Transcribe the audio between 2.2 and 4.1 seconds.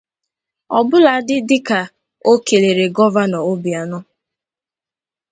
o kelere Gọvanọ Obianọ